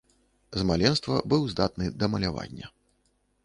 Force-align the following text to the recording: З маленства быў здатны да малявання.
З 0.61 0.63
маленства 0.69 1.19
быў 1.33 1.45
здатны 1.53 1.93
да 1.99 2.05
малявання. 2.15 2.67